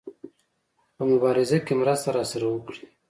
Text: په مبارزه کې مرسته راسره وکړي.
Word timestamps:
په 0.95 1.03
مبارزه 1.11 1.57
کې 1.65 1.73
مرسته 1.81 2.07
راسره 2.17 2.45
وکړي. 2.49 2.83